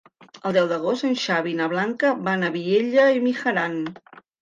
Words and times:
El 0.49 0.55
deu 0.55 0.69
d'agost 0.71 1.05
en 1.09 1.13
Xavi 1.25 1.53
i 1.55 1.59
na 1.61 1.69
Blanca 1.75 2.17
van 2.31 2.43
a 2.43 2.53
Vielha 2.59 3.07
e 3.21 3.25
Mijaran. 3.31 3.83